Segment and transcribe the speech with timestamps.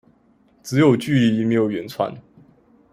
[0.63, 2.15] 只有距離沒有遠傳